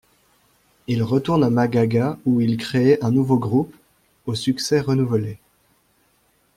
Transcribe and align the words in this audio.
Il 0.87 1.03
retourne 1.03 1.43
à 1.43 1.51
Maghagha 1.51 2.17
ou 2.25 2.41
il 2.41 2.57
crée 2.57 2.97
un 3.03 3.11
nouveau 3.11 3.37
groupe, 3.37 3.75
au 4.25 4.33
succès 4.33 4.79
renouvelé. 4.79 5.37